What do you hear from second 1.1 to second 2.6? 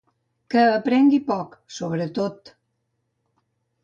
poc, sobretot...